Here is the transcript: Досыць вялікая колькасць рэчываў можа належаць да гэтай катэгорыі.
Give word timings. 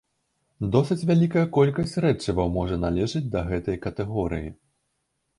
Досыць 0.75 1.07
вялікая 1.09 1.43
колькасць 1.57 1.93
рэчываў 2.05 2.49
можа 2.55 2.79
належаць 2.85 3.29
да 3.35 3.43
гэтай 3.51 3.77
катэгорыі. 3.83 4.49